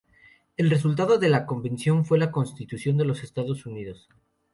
El 0.57 0.71
resultado 0.71 1.19
de 1.19 1.29
la 1.29 1.45
Convención 1.45 2.05
fue 2.05 2.17
la 2.17 2.31
Constitución 2.31 2.97
de 2.97 3.05
los 3.05 3.21
Estados 3.23 3.67
Unidos. 3.67 4.09